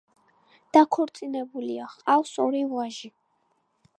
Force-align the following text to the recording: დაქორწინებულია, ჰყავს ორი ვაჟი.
დაქორწინებულია, 0.77 1.91
ჰყავს 1.95 2.33
ორი 2.47 2.65
ვაჟი. 2.75 3.15